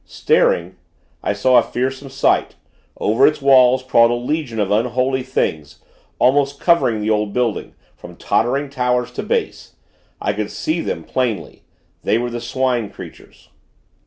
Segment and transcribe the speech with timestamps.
[0.03, 0.77] Staring,
[1.21, 2.55] I saw a fearsome sight
[2.97, 5.77] over its walls crawled a legion of unholy things,
[6.17, 9.75] almost covering the old building, from tottering towers to base.
[10.19, 11.61] I could see them, plainly;
[12.01, 13.49] they were the Swine creatures.